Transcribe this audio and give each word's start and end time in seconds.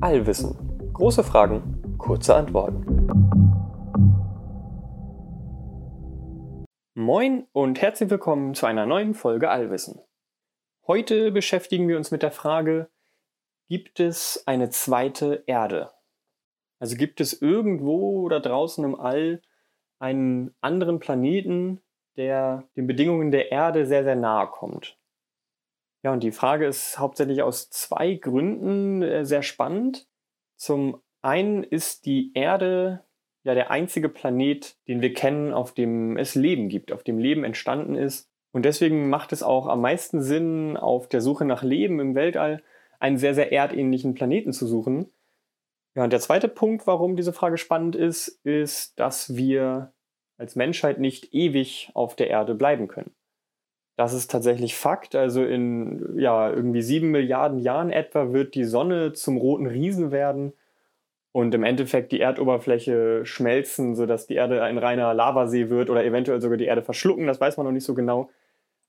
Allwissen. 0.00 0.54
Große 0.92 1.24
Fragen, 1.24 1.96
kurze 1.98 2.34
Antworten. 2.34 2.84
Moin 6.94 7.46
und 7.52 7.80
herzlich 7.80 8.10
willkommen 8.10 8.54
zu 8.54 8.66
einer 8.66 8.86
neuen 8.86 9.14
Folge 9.14 9.50
Allwissen. 9.50 10.00
Heute 10.86 11.32
beschäftigen 11.32 11.88
wir 11.88 11.96
uns 11.96 12.10
mit 12.10 12.22
der 12.22 12.30
Frage, 12.30 12.90
gibt 13.68 13.98
es 13.98 14.42
eine 14.46 14.70
zweite 14.70 15.44
Erde? 15.46 15.90
Also 16.78 16.96
gibt 16.96 17.20
es 17.20 17.40
irgendwo 17.40 18.28
da 18.28 18.40
draußen 18.40 18.84
im 18.84 18.94
All 18.94 19.40
einen 19.98 20.54
anderen 20.60 20.98
Planeten, 20.98 21.80
der 22.16 22.68
den 22.76 22.86
Bedingungen 22.86 23.30
der 23.30 23.50
Erde 23.52 23.86
sehr, 23.86 24.04
sehr 24.04 24.16
nahe 24.16 24.48
kommt? 24.48 24.98
Ja, 26.04 26.12
und 26.12 26.22
die 26.22 26.32
Frage 26.32 26.66
ist 26.66 26.98
hauptsächlich 26.98 27.42
aus 27.42 27.70
zwei 27.70 28.14
Gründen 28.14 29.02
äh, 29.02 29.24
sehr 29.24 29.42
spannend. 29.42 30.06
Zum 30.56 31.00
einen 31.22 31.64
ist 31.64 32.04
die 32.04 32.30
Erde 32.34 33.04
ja 33.42 33.54
der 33.54 33.70
einzige 33.70 34.10
Planet, 34.10 34.76
den 34.86 35.00
wir 35.00 35.14
kennen, 35.14 35.54
auf 35.54 35.72
dem 35.72 36.18
es 36.18 36.34
Leben 36.34 36.68
gibt, 36.68 36.92
auf 36.92 37.04
dem 37.04 37.18
Leben 37.18 37.42
entstanden 37.42 37.94
ist. 37.94 38.30
Und 38.52 38.66
deswegen 38.66 39.08
macht 39.08 39.32
es 39.32 39.42
auch 39.42 39.66
am 39.66 39.80
meisten 39.80 40.22
Sinn, 40.22 40.76
auf 40.76 41.08
der 41.08 41.22
Suche 41.22 41.46
nach 41.46 41.62
Leben 41.62 41.98
im 42.00 42.14
Weltall 42.14 42.62
einen 43.00 43.16
sehr, 43.16 43.34
sehr 43.34 43.50
erdähnlichen 43.50 44.14
Planeten 44.14 44.52
zu 44.52 44.66
suchen. 44.66 45.10
Ja, 45.94 46.04
und 46.04 46.12
der 46.12 46.20
zweite 46.20 46.48
Punkt, 46.48 46.86
warum 46.86 47.16
diese 47.16 47.32
Frage 47.32 47.56
spannend 47.56 47.96
ist, 47.96 48.28
ist, 48.44 48.98
dass 48.98 49.36
wir 49.36 49.94
als 50.36 50.54
Menschheit 50.54 50.98
nicht 50.98 51.32
ewig 51.32 51.90
auf 51.94 52.14
der 52.14 52.28
Erde 52.28 52.54
bleiben 52.54 52.88
können. 52.88 53.14
Das 53.96 54.12
ist 54.12 54.30
tatsächlich 54.30 54.74
Fakt. 54.76 55.14
Also 55.14 55.44
in 55.44 56.18
ja, 56.18 56.50
irgendwie 56.50 56.82
sieben 56.82 57.10
Milliarden 57.10 57.58
Jahren 57.58 57.90
etwa 57.90 58.32
wird 58.32 58.54
die 58.54 58.64
Sonne 58.64 59.12
zum 59.12 59.36
roten 59.36 59.66
Riesen 59.66 60.10
werden 60.10 60.52
und 61.32 61.54
im 61.54 61.64
Endeffekt 61.64 62.12
die 62.12 62.20
Erdoberfläche 62.20 63.24
schmelzen, 63.24 63.94
sodass 63.94 64.26
die 64.26 64.34
Erde 64.34 64.62
ein 64.62 64.78
reiner 64.78 65.14
Lavasee 65.14 65.70
wird 65.70 65.90
oder 65.90 66.04
eventuell 66.04 66.40
sogar 66.40 66.56
die 66.56 66.66
Erde 66.66 66.82
verschlucken. 66.82 67.26
Das 67.26 67.40
weiß 67.40 67.56
man 67.56 67.66
noch 67.66 67.72
nicht 67.72 67.84
so 67.84 67.94
genau. 67.94 68.30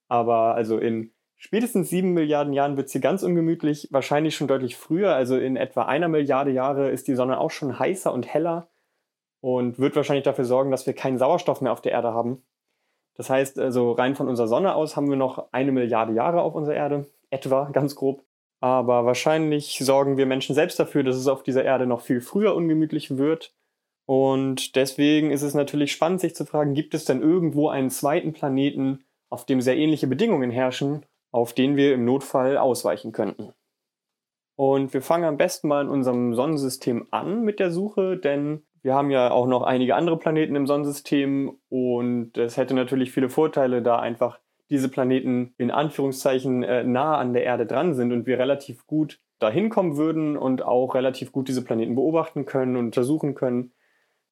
Aber 0.07 0.55
also 0.55 0.77
in 0.79 1.11
spätestens 1.37 1.89
sieben 1.89 2.13
Milliarden 2.13 2.53
Jahren 2.53 2.77
wird 2.77 2.89
sie 2.89 2.99
ganz 2.99 3.23
ungemütlich, 3.23 3.87
wahrscheinlich 3.91 4.35
schon 4.35 4.47
deutlich 4.47 4.75
früher. 4.75 5.15
Also 5.15 5.37
in 5.37 5.55
etwa 5.55 5.83
einer 5.83 6.07
Milliarde 6.07 6.51
Jahre 6.51 6.89
ist 6.89 7.07
die 7.07 7.15
Sonne 7.15 7.39
auch 7.39 7.51
schon 7.51 7.77
heißer 7.77 8.11
und 8.11 8.31
heller 8.31 8.69
und 9.41 9.77
wird 9.77 9.95
wahrscheinlich 9.95 10.25
dafür 10.25 10.45
sorgen, 10.45 10.71
dass 10.71 10.87
wir 10.87 10.93
keinen 10.93 11.17
Sauerstoff 11.19 11.61
mehr 11.61 11.71
auf 11.71 11.81
der 11.81 11.91
Erde 11.91 12.13
haben. 12.13 12.43
Das 13.15 13.29
heißt, 13.29 13.59
also 13.59 13.93
rein 13.93 14.15
von 14.15 14.27
unserer 14.27 14.47
Sonne 14.47 14.75
aus 14.75 14.95
haben 14.95 15.09
wir 15.09 15.15
noch 15.15 15.47
eine 15.51 15.71
Milliarde 15.71 16.13
Jahre 16.13 16.41
auf 16.41 16.53
unserer 16.53 16.75
Erde, 16.75 17.07
etwa, 17.29 17.69
ganz 17.71 17.95
grob. 17.95 18.23
Aber 18.59 19.05
wahrscheinlich 19.05 19.79
sorgen 19.79 20.17
wir 20.17 20.25
Menschen 20.25 20.55
selbst 20.55 20.79
dafür, 20.79 21.03
dass 21.03 21.15
es 21.15 21.27
auf 21.27 21.43
dieser 21.43 21.63
Erde 21.63 21.85
noch 21.85 22.01
viel 22.01 22.21
früher 22.21 22.55
ungemütlich 22.55 23.17
wird. 23.17 23.53
Und 24.05 24.75
deswegen 24.75 25.31
ist 25.31 25.41
es 25.41 25.53
natürlich 25.53 25.91
spannend, 25.91 26.21
sich 26.21 26.35
zu 26.35 26.45
fragen, 26.45 26.73
gibt 26.73 26.93
es 26.93 27.05
denn 27.05 27.21
irgendwo 27.21 27.69
einen 27.69 27.89
zweiten 27.89 28.33
Planeten, 28.33 29.03
auf 29.29 29.45
dem 29.45 29.61
sehr 29.61 29.77
ähnliche 29.77 30.07
Bedingungen 30.07 30.51
herrschen, 30.51 31.05
auf 31.31 31.53
den 31.53 31.75
wir 31.75 31.93
im 31.93 32.05
Notfall 32.05 32.57
ausweichen 32.57 33.11
könnten? 33.11 33.53
Und 34.55 34.93
wir 34.93 35.01
fangen 35.01 35.25
am 35.25 35.37
besten 35.37 35.67
mal 35.67 35.83
in 35.83 35.89
unserem 35.89 36.33
Sonnensystem 36.33 37.07
an 37.11 37.43
mit 37.43 37.59
der 37.59 37.71
Suche, 37.71 38.17
denn 38.17 38.65
wir 38.85 38.93
haben 38.93 39.09
ja 39.09 39.31
auch 39.31 39.47
noch 39.47 39.63
einige 39.63 39.95
andere 39.95 40.19
Planeten 40.19 40.55
im 40.55 40.67
Sonnensystem 40.67 41.57
und 41.69 42.37
es 42.37 42.55
hätte 42.55 42.75
natürlich 42.75 43.11
viele 43.11 43.29
Vorteile, 43.29 43.81
da 43.81 43.97
einfach 43.97 44.37
diese 44.69 44.89
Planeten 44.89 45.55
in 45.57 45.71
Anführungszeichen 45.71 46.61
äh, 46.61 46.83
nah 46.83 47.17
an 47.17 47.33
der 47.33 47.43
Erde 47.45 47.65
dran 47.65 47.95
sind 47.95 48.11
und 48.11 48.27
wir 48.27 48.37
relativ 48.37 48.85
gut 48.85 49.19
dahin 49.39 49.69
kommen 49.69 49.97
würden 49.97 50.37
und 50.37 50.61
auch 50.61 50.93
relativ 50.93 51.31
gut 51.31 51.47
diese 51.47 51.63
Planeten 51.63 51.95
beobachten 51.95 52.45
können 52.45 52.75
und 52.75 52.85
untersuchen 52.85 53.33
können. 53.33 53.73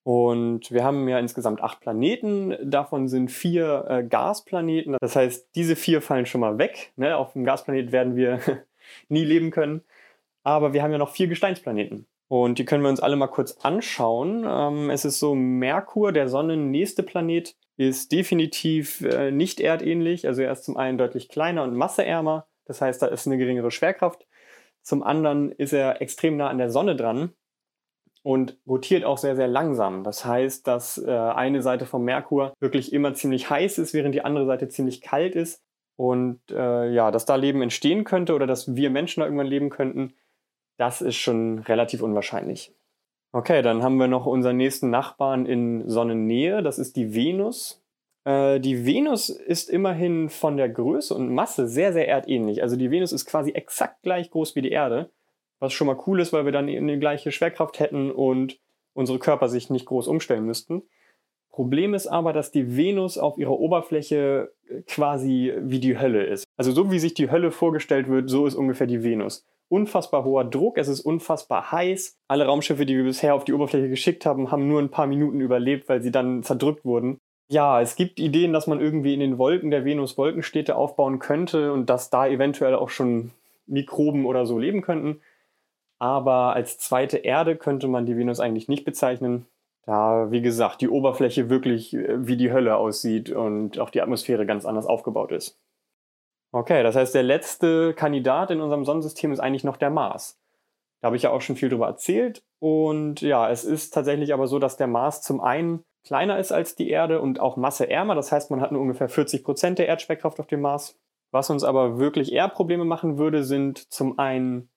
Und 0.03 0.69
wir 0.69 0.83
haben 0.83 1.07
ja 1.07 1.17
insgesamt 1.17 1.63
acht 1.63 1.79
Planeten, 1.79 2.55
davon 2.61 3.07
sind 3.07 3.31
vier 3.31 3.85
äh, 3.89 4.03
Gasplaneten. 4.03 4.97
Das 5.01 5.15
heißt, 5.15 5.49
diese 5.55 5.75
vier 5.75 5.99
fallen 5.99 6.27
schon 6.27 6.41
mal 6.41 6.59
weg. 6.59 6.93
Ne? 6.95 7.17
Auf 7.17 7.33
dem 7.33 7.43
Gasplanet 7.43 7.91
werden 7.91 8.15
wir 8.15 8.39
nie 9.09 9.23
leben 9.23 9.49
können. 9.49 9.81
Aber 10.43 10.73
wir 10.73 10.83
haben 10.83 10.91
ja 10.91 10.99
noch 10.99 11.09
vier 11.09 11.27
Gesteinsplaneten. 11.27 12.05
Und 12.33 12.57
die 12.57 12.65
können 12.65 12.81
wir 12.81 12.89
uns 12.89 12.99
alle 12.99 13.15
mal 13.15 13.27
kurz 13.27 13.57
anschauen. 13.61 14.43
Ähm, 14.43 14.89
es 14.89 15.05
ist 15.05 15.19
so, 15.19 15.35
Merkur, 15.35 16.11
der 16.11 16.27
sonnennächste 16.27 17.03
Planet, 17.03 17.55
ist 17.77 18.11
definitiv 18.11 19.01
äh, 19.01 19.29
nicht 19.29 19.59
erdähnlich. 19.59 20.25
Also 20.25 20.41
er 20.41 20.51
ist 20.51 20.63
zum 20.63 20.75
einen 20.75 20.97
deutlich 20.97 21.29
kleiner 21.29 21.61
und 21.61 21.75
masseärmer. 21.75 22.47
Das 22.65 22.81
heißt, 22.81 23.03
da 23.03 23.05
ist 23.05 23.27
eine 23.27 23.37
geringere 23.37 23.69
Schwerkraft. 23.69 24.25
Zum 24.81 25.03
anderen 25.03 25.51
ist 25.51 25.73
er 25.73 26.01
extrem 26.01 26.35
nah 26.35 26.49
an 26.49 26.57
der 26.57 26.71
Sonne 26.71 26.95
dran 26.95 27.33
und 28.23 28.57
rotiert 28.65 29.03
auch 29.03 29.19
sehr, 29.19 29.35
sehr 29.35 29.47
langsam. 29.47 30.03
Das 30.03 30.25
heißt, 30.25 30.65
dass 30.65 30.97
äh, 30.97 31.11
eine 31.11 31.61
Seite 31.61 31.85
vom 31.85 32.03
Merkur 32.03 32.55
wirklich 32.59 32.93
immer 32.93 33.13
ziemlich 33.13 33.51
heiß 33.51 33.77
ist, 33.77 33.93
während 33.93 34.15
die 34.15 34.25
andere 34.25 34.47
Seite 34.47 34.69
ziemlich 34.69 35.01
kalt 35.01 35.35
ist. 35.35 35.61
Und 35.97 36.39
äh, 36.49 36.89
ja, 36.91 37.11
dass 37.11 37.25
da 37.25 37.35
Leben 37.35 37.61
entstehen 37.61 38.05
könnte 38.05 38.33
oder 38.33 38.47
dass 38.47 38.75
wir 38.75 38.89
Menschen 38.89 39.19
da 39.19 39.27
irgendwann 39.27 39.45
leben 39.45 39.69
könnten, 39.69 40.15
das 40.83 41.01
ist 41.01 41.15
schon 41.15 41.59
relativ 41.59 42.01
unwahrscheinlich. 42.01 42.73
Okay, 43.31 43.61
dann 43.61 43.83
haben 43.83 43.95
wir 43.95 44.09
noch 44.09 44.25
unseren 44.25 44.57
nächsten 44.57 44.89
Nachbarn 44.89 45.45
in 45.45 45.87
Sonnennähe, 45.87 46.61
das 46.61 46.77
ist 46.77 46.97
die 46.97 47.15
Venus. 47.15 47.81
Äh, 48.25 48.59
die 48.59 48.85
Venus 48.85 49.29
ist 49.29 49.69
immerhin 49.69 50.27
von 50.27 50.57
der 50.57 50.67
Größe 50.67 51.15
und 51.15 51.33
Masse 51.33 51.69
sehr, 51.69 51.93
sehr 51.93 52.09
erdähnlich. 52.09 52.61
Also 52.61 52.75
die 52.75 52.91
Venus 52.91 53.13
ist 53.13 53.25
quasi 53.25 53.51
exakt 53.51 54.01
gleich 54.03 54.29
groß 54.29 54.57
wie 54.57 54.61
die 54.61 54.71
Erde, 54.71 55.09
was 55.59 55.71
schon 55.71 55.87
mal 55.87 55.97
cool 56.05 56.19
ist, 56.19 56.33
weil 56.33 56.43
wir 56.43 56.51
dann 56.51 56.67
eben 56.67 56.89
die 56.89 56.99
gleiche 56.99 57.31
Schwerkraft 57.31 57.79
hätten 57.79 58.11
und 58.11 58.59
unsere 58.93 59.19
Körper 59.19 59.47
sich 59.47 59.69
nicht 59.69 59.85
groß 59.85 60.09
umstellen 60.09 60.45
müssten. 60.45 60.83
Problem 61.49 61.93
ist 61.93 62.07
aber, 62.07 62.33
dass 62.33 62.51
die 62.51 62.75
Venus 62.75 63.17
auf 63.17 63.37
ihrer 63.37 63.57
Oberfläche 63.57 64.51
quasi 64.85 65.53
wie 65.59 65.79
die 65.79 65.97
Hölle 65.97 66.25
ist. 66.25 66.43
Also 66.57 66.73
so 66.73 66.91
wie 66.91 66.99
sich 66.99 67.13
die 67.13 67.31
Hölle 67.31 67.51
vorgestellt 67.51 68.09
wird, 68.09 68.29
so 68.29 68.45
ist 68.45 68.55
ungefähr 68.55 68.87
die 68.87 69.01
Venus 69.01 69.45
unfassbar 69.69 70.23
hoher 70.23 70.45
Druck, 70.45 70.77
es 70.77 70.87
ist 70.87 71.01
unfassbar 71.01 71.71
heiß. 71.71 72.17
Alle 72.27 72.45
Raumschiffe, 72.45 72.85
die 72.85 72.95
wir 72.95 73.03
bisher 73.03 73.35
auf 73.35 73.45
die 73.45 73.53
Oberfläche 73.53 73.89
geschickt 73.89 74.25
haben, 74.25 74.51
haben 74.51 74.67
nur 74.67 74.81
ein 74.81 74.91
paar 74.91 75.07
Minuten 75.07 75.39
überlebt, 75.41 75.89
weil 75.89 76.01
sie 76.01 76.11
dann 76.11 76.43
zerdrückt 76.43 76.85
wurden. 76.85 77.19
Ja, 77.49 77.81
es 77.81 77.95
gibt 77.95 78.19
Ideen, 78.19 78.53
dass 78.53 78.67
man 78.67 78.79
irgendwie 78.79 79.13
in 79.13 79.19
den 79.19 79.37
Wolken 79.37 79.69
der 79.69 79.85
Venus 79.85 80.17
Wolkenstädte 80.17 80.75
aufbauen 80.75 81.19
könnte 81.19 81.73
und 81.73 81.89
dass 81.89 82.09
da 82.09 82.27
eventuell 82.27 82.75
auch 82.75 82.89
schon 82.89 83.31
Mikroben 83.65 84.25
oder 84.25 84.45
so 84.45 84.57
leben 84.57 84.81
könnten. 84.81 85.21
Aber 85.99 86.53
als 86.53 86.77
zweite 86.77 87.17
Erde 87.17 87.55
könnte 87.55 87.87
man 87.87 88.05
die 88.05 88.17
Venus 88.17 88.39
eigentlich 88.39 88.67
nicht 88.67 88.85
bezeichnen, 88.85 89.45
da, 89.85 90.31
wie 90.31 90.41
gesagt, 90.41 90.81
die 90.81 90.89
Oberfläche 90.89 91.49
wirklich 91.49 91.93
äh, 91.93 92.27
wie 92.27 92.37
die 92.37 92.51
Hölle 92.51 92.77
aussieht 92.77 93.29
und 93.29 93.79
auch 93.79 93.89
die 93.89 94.01
Atmosphäre 94.01 94.45
ganz 94.45 94.65
anders 94.65 94.85
aufgebaut 94.85 95.31
ist. 95.31 95.59
Okay, 96.55 96.83
das 96.83 96.95
heißt, 96.95 97.15
der 97.15 97.23
letzte 97.23 97.95
Kandidat 97.95 98.51
in 98.51 98.61
unserem 98.61 98.85
Sonnensystem 98.85 99.31
ist 99.31 99.39
eigentlich 99.39 99.63
noch 99.63 99.75
der 99.75 99.89
Mars. 99.89 100.39
Da 101.01 101.07
habe 101.07 101.15
ich 101.15 101.23
ja 101.23 101.31
auch 101.31 101.41
schon 101.41 101.55
viel 101.55 101.69
drüber 101.69 101.87
erzählt. 101.87 102.43
Und 102.59 103.21
ja, 103.21 103.49
es 103.49 103.63
ist 103.63 103.91
tatsächlich 103.91 104.35
aber 104.35 104.47
so, 104.47 104.59
dass 104.59 104.77
der 104.77 104.85
Mars 104.85 105.23
zum 105.23 105.41
einen 105.41 105.83
kleiner 106.05 106.37
ist 106.37 106.51
als 106.51 106.75
die 106.75 106.91
Erde 106.91 107.21
und 107.21 107.39
auch 107.39 107.57
masseärmer. 107.57 108.13
Das 108.13 108.31
heißt, 108.31 108.51
man 108.51 108.61
hat 108.61 108.71
nur 108.71 108.81
ungefähr 108.81 109.09
40 109.09 109.43
Prozent 109.43 109.79
der 109.79 109.87
Erdschwerkraft 109.87 110.39
auf 110.39 110.45
dem 110.45 110.61
Mars. 110.61 110.95
Was 111.31 111.49
uns 111.49 111.63
aber 111.63 111.97
wirklich 111.97 112.31
eher 112.31 112.49
Probleme 112.49 112.85
machen 112.85 113.17
würde, 113.17 113.43
sind 113.43 113.91
zum 113.91 114.19
einen 114.19 114.69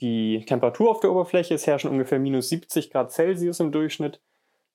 die 0.00 0.44
Temperatur 0.44 0.90
auf 0.90 0.98
der 0.98 1.12
Oberfläche. 1.12 1.54
Es 1.54 1.68
herrschen 1.68 1.90
ungefähr 1.90 2.18
minus 2.18 2.48
70 2.48 2.90
Grad 2.90 3.12
Celsius 3.12 3.60
im 3.60 3.70
Durchschnitt. 3.70 4.20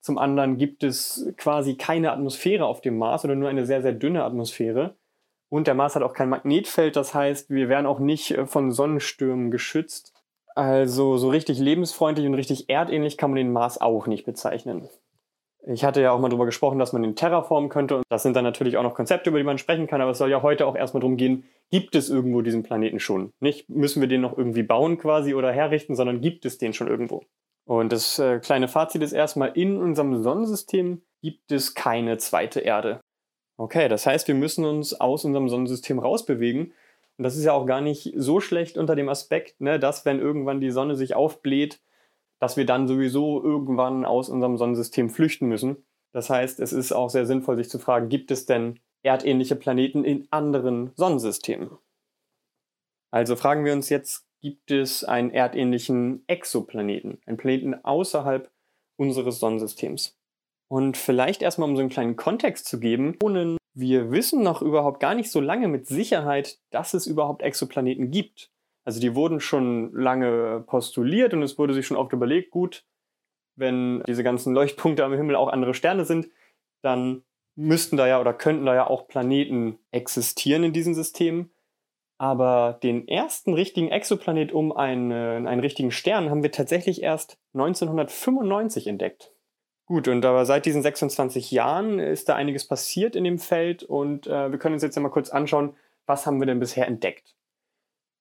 Zum 0.00 0.16
anderen 0.16 0.56
gibt 0.56 0.82
es 0.82 1.30
quasi 1.36 1.76
keine 1.76 2.10
Atmosphäre 2.10 2.64
auf 2.64 2.80
dem 2.80 2.96
Mars 2.96 3.26
oder 3.26 3.34
nur 3.34 3.50
eine 3.50 3.66
sehr, 3.66 3.82
sehr 3.82 3.92
dünne 3.92 4.24
Atmosphäre. 4.24 4.96
Und 5.50 5.66
der 5.66 5.74
Mars 5.74 5.94
hat 5.94 6.02
auch 6.02 6.12
kein 6.12 6.28
Magnetfeld, 6.28 6.96
das 6.96 7.14
heißt, 7.14 7.50
wir 7.50 7.68
werden 7.68 7.86
auch 7.86 8.00
nicht 8.00 8.32
äh, 8.32 8.46
von 8.46 8.70
Sonnenstürmen 8.70 9.50
geschützt. 9.50 10.14
Also 10.54 11.16
so 11.16 11.28
richtig 11.28 11.58
lebensfreundlich 11.58 12.26
und 12.26 12.34
richtig 12.34 12.68
erdähnlich 12.68 13.16
kann 13.16 13.30
man 13.30 13.36
den 13.36 13.52
Mars 13.52 13.80
auch 13.80 14.06
nicht 14.06 14.26
bezeichnen. 14.26 14.88
Ich 15.66 15.84
hatte 15.84 16.00
ja 16.00 16.12
auch 16.12 16.18
mal 16.18 16.28
darüber 16.28 16.46
gesprochen, 16.46 16.78
dass 16.78 16.92
man 16.92 17.02
den 17.02 17.14
terraformen 17.14 17.68
könnte. 17.68 17.96
Und 17.96 18.04
das 18.08 18.22
sind 18.22 18.34
dann 18.34 18.44
natürlich 18.44 18.76
auch 18.76 18.82
noch 18.82 18.94
Konzepte, 18.94 19.30
über 19.30 19.38
die 19.38 19.44
man 19.44 19.58
sprechen 19.58 19.86
kann. 19.86 20.00
Aber 20.00 20.12
es 20.12 20.18
soll 20.18 20.30
ja 20.30 20.42
heute 20.42 20.66
auch 20.66 20.74
erstmal 20.74 21.00
darum 21.00 21.16
gehen, 21.16 21.44
gibt 21.70 21.94
es 21.94 22.08
irgendwo 22.08 22.42
diesen 22.42 22.62
Planeten 22.62 23.00
schon? 23.00 23.32
Nicht 23.40 23.68
müssen 23.68 24.00
wir 24.00 24.08
den 24.08 24.20
noch 24.20 24.36
irgendwie 24.36 24.62
bauen 24.62 24.98
quasi 24.98 25.34
oder 25.34 25.52
herrichten, 25.52 25.94
sondern 25.94 26.20
gibt 26.20 26.44
es 26.44 26.58
den 26.58 26.72
schon 26.72 26.88
irgendwo? 26.88 27.22
Und 27.66 27.92
das 27.92 28.18
äh, 28.18 28.38
kleine 28.38 28.66
Fazit 28.66 29.02
ist 29.02 29.12
erstmal, 29.12 29.50
in 29.54 29.76
unserem 29.76 30.22
Sonnensystem 30.22 31.02
gibt 31.20 31.52
es 31.52 31.74
keine 31.74 32.16
zweite 32.16 32.60
Erde. 32.60 33.00
Okay, 33.60 33.88
das 33.88 34.06
heißt, 34.06 34.28
wir 34.28 34.36
müssen 34.36 34.64
uns 34.64 34.94
aus 34.94 35.24
unserem 35.24 35.48
Sonnensystem 35.48 35.98
rausbewegen. 35.98 36.72
Und 37.16 37.24
das 37.24 37.36
ist 37.36 37.44
ja 37.44 37.52
auch 37.52 37.66
gar 37.66 37.80
nicht 37.80 38.12
so 38.16 38.38
schlecht 38.38 38.78
unter 38.78 38.94
dem 38.94 39.08
Aspekt, 39.08 39.60
ne, 39.60 39.80
dass 39.80 40.04
wenn 40.04 40.20
irgendwann 40.20 40.60
die 40.60 40.70
Sonne 40.70 40.94
sich 40.94 41.14
aufbläht, 41.16 41.80
dass 42.38 42.56
wir 42.56 42.66
dann 42.66 42.86
sowieso 42.86 43.42
irgendwann 43.42 44.04
aus 44.04 44.28
unserem 44.28 44.56
Sonnensystem 44.56 45.10
flüchten 45.10 45.48
müssen. 45.48 45.84
Das 46.12 46.30
heißt, 46.30 46.60
es 46.60 46.72
ist 46.72 46.92
auch 46.92 47.10
sehr 47.10 47.26
sinnvoll, 47.26 47.56
sich 47.56 47.68
zu 47.68 47.80
fragen, 47.80 48.08
gibt 48.08 48.30
es 48.30 48.46
denn 48.46 48.78
erdähnliche 49.02 49.56
Planeten 49.56 50.04
in 50.04 50.28
anderen 50.30 50.92
Sonnensystemen? 50.94 51.70
Also 53.10 53.34
fragen 53.34 53.64
wir 53.64 53.72
uns 53.72 53.88
jetzt, 53.88 54.24
gibt 54.40 54.70
es 54.70 55.02
einen 55.02 55.30
erdähnlichen 55.30 56.22
Exoplaneten, 56.28 57.20
einen 57.26 57.38
Planeten 57.38 57.74
außerhalb 57.84 58.52
unseres 58.96 59.40
Sonnensystems? 59.40 60.17
Und 60.68 60.96
vielleicht 60.96 61.42
erstmal, 61.42 61.68
um 61.68 61.76
so 61.76 61.80
einen 61.80 61.90
kleinen 61.90 62.16
Kontext 62.16 62.66
zu 62.66 62.78
geben, 62.78 63.16
wir 63.74 64.10
wissen 64.10 64.42
noch 64.42 64.60
überhaupt 64.60 65.00
gar 65.00 65.14
nicht 65.14 65.30
so 65.30 65.40
lange 65.40 65.68
mit 65.68 65.86
Sicherheit, 65.86 66.58
dass 66.70 66.94
es 66.94 67.06
überhaupt 67.06 67.42
Exoplaneten 67.42 68.10
gibt. 68.10 68.50
Also 68.84 69.00
die 69.00 69.14
wurden 69.14 69.40
schon 69.40 69.92
lange 69.92 70.64
postuliert 70.66 71.32
und 71.34 71.42
es 71.42 71.58
wurde 71.58 71.74
sich 71.74 71.86
schon 71.86 71.96
oft 71.96 72.12
überlegt, 72.12 72.50
gut, 72.50 72.84
wenn 73.56 74.02
diese 74.06 74.22
ganzen 74.22 74.54
Leuchtpunkte 74.54 75.04
am 75.04 75.12
Himmel 75.12 75.36
auch 75.36 75.48
andere 75.48 75.74
Sterne 75.74 76.04
sind, 76.04 76.28
dann 76.82 77.22
müssten 77.56 77.96
da 77.96 78.06
ja 78.06 78.20
oder 78.20 78.32
könnten 78.32 78.66
da 78.66 78.74
ja 78.74 78.86
auch 78.86 79.08
Planeten 79.08 79.78
existieren 79.90 80.64
in 80.64 80.72
diesen 80.72 80.94
Systemen. 80.94 81.50
Aber 82.18 82.78
den 82.82 83.06
ersten 83.06 83.54
richtigen 83.54 83.90
Exoplanet 83.90 84.52
um 84.52 84.72
einen, 84.72 85.46
einen 85.46 85.60
richtigen 85.60 85.92
Stern 85.92 86.30
haben 86.30 86.42
wir 86.42 86.50
tatsächlich 86.50 87.02
erst 87.02 87.38
1995 87.54 88.86
entdeckt. 88.86 89.32
Gut, 89.88 90.06
und 90.06 90.22
aber 90.26 90.44
seit 90.44 90.66
diesen 90.66 90.82
26 90.82 91.50
Jahren 91.50 91.98
ist 91.98 92.28
da 92.28 92.34
einiges 92.34 92.68
passiert 92.68 93.16
in 93.16 93.24
dem 93.24 93.38
Feld 93.38 93.82
und 93.82 94.26
äh, 94.26 94.50
wir 94.52 94.58
können 94.58 94.74
uns 94.74 94.82
jetzt 94.82 94.98
mal 95.00 95.08
kurz 95.08 95.30
anschauen, 95.30 95.74
was 96.04 96.26
haben 96.26 96.40
wir 96.40 96.46
denn 96.46 96.60
bisher 96.60 96.86
entdeckt. 96.86 97.34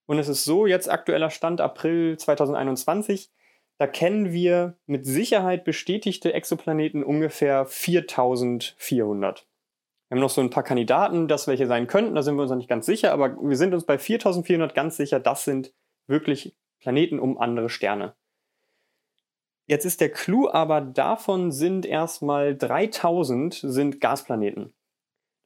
Und 0.06 0.18
es 0.18 0.30
ist 0.30 0.46
so, 0.46 0.66
jetzt 0.66 0.90
aktueller 0.90 1.30
Stand 1.30 1.60
April 1.60 2.18
2021, 2.18 3.30
da 3.78 3.86
kennen 3.86 4.31
wir 4.31 4.78
mit 4.86 5.06
Sicherheit 5.06 5.66
bestätigte 5.66 6.31
Exoplaneten 6.34 7.04
ungefähr 7.04 7.66
4400. 7.66 9.46
Wir 10.08 10.16
haben 10.16 10.22
noch 10.22 10.30
so 10.30 10.40
ein 10.40 10.50
paar 10.50 10.63
Kandidaten, 10.63 11.28
dass 11.28 11.48
welche 11.48 11.68
sein 11.68 11.88
könnten, 11.88 12.16
da 12.16 12.24
sind 12.24 12.38
wir 12.38 12.44
uns 12.44 12.50
noch 12.50 12.58
nicht 12.58 12.70
ganz 12.70 12.86
sicher, 12.86 13.12
aber 13.12 13.36
wir 13.42 13.58
sind 13.58 13.74
uns 13.74 13.86
bei 13.86 13.98
4400 13.98 14.74
ganz 14.74 14.96
sicher, 14.96 15.20
das 15.20 15.44
sind 15.44 15.74
wirklich 16.08 16.56
Planeten 16.80 17.20
um 17.20 17.38
andere 17.38 17.68
Sterne. 17.68 18.16
Jetzt 19.68 19.86
ist 19.86 20.00
der 20.00 20.10
Clou 20.10 20.50
aber, 20.50 20.80
davon 20.80 21.52
sind 21.52 21.86
erstmal 21.86 22.56
3000 22.56 23.54
sind 23.54 24.00
Gasplaneten. 24.00 24.74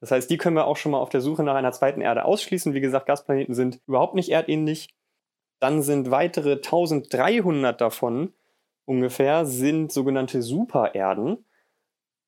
Das 0.00 0.12
heißt, 0.12 0.30
die 0.30 0.36
können 0.36 0.56
wir 0.56 0.66
auch 0.66 0.76
schon 0.76 0.92
mal 0.92 0.98
auf 0.98 1.10
der 1.10 1.20
Suche 1.20 1.42
nach 1.42 1.56
einer 1.56 1.72
zweiten 1.72 2.00
Erde 2.00 2.24
ausschließen. 2.24 2.72
Wie 2.72 2.80
gesagt, 2.80 3.06
Gasplaneten 3.06 3.54
sind 3.54 3.80
überhaupt 3.86 4.14
nicht 4.14 4.30
erdähnlich. 4.30 4.94
Dann 5.60 5.82
sind 5.82 6.10
weitere 6.10 6.54
1300 6.54 7.80
davon 7.80 8.32
ungefähr 8.84 9.44
sind 9.46 9.92
sogenannte 9.92 10.42
Supererden. 10.42 11.44